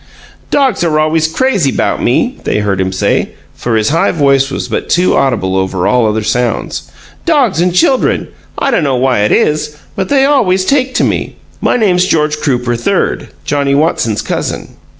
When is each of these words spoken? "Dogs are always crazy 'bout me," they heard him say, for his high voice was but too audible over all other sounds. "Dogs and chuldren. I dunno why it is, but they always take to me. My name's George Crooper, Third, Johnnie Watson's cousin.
"Dogs 0.49 0.83
are 0.83 0.97
always 0.99 1.27
crazy 1.27 1.69
'bout 1.71 2.01
me," 2.01 2.37
they 2.43 2.57
heard 2.57 2.81
him 2.81 2.91
say, 2.91 3.33
for 3.53 3.75
his 3.75 3.89
high 3.89 4.09
voice 4.09 4.49
was 4.49 4.67
but 4.67 4.89
too 4.89 5.15
audible 5.15 5.55
over 5.55 5.85
all 5.85 6.07
other 6.07 6.23
sounds. 6.23 6.91
"Dogs 7.23 7.61
and 7.61 7.71
chuldren. 7.71 8.29
I 8.57 8.71
dunno 8.71 8.95
why 8.95 9.19
it 9.19 9.31
is, 9.31 9.77
but 9.95 10.09
they 10.09 10.25
always 10.25 10.65
take 10.65 10.95
to 10.95 11.03
me. 11.03 11.35
My 11.61 11.77
name's 11.77 12.05
George 12.05 12.37
Crooper, 12.39 12.75
Third, 12.75 13.27
Johnnie 13.45 13.75
Watson's 13.75 14.23
cousin. 14.23 14.69